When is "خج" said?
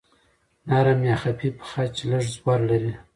1.69-1.95